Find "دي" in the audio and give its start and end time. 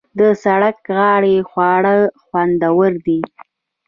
3.05-3.19